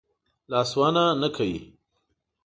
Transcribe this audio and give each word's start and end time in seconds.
لاس 0.51 0.71
وهنه 0.79 1.05
نه 1.21 1.27
کوي. 1.35 1.59